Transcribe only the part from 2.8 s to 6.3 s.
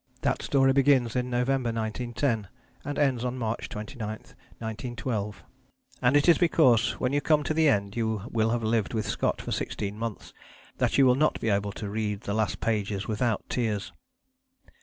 and ends on March 29, 1912, and it